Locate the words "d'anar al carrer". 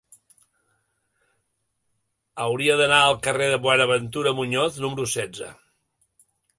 2.81-3.53